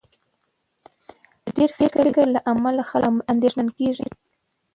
[1.45, 2.03] د ډېر فکر
[2.35, 4.07] له کبله خلک اندېښمن کېږي.